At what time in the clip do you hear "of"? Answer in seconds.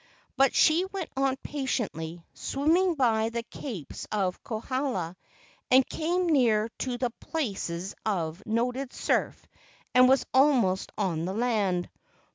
4.11-4.43, 8.03-8.41